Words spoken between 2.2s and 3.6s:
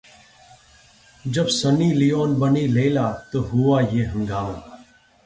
बनीं लैला तो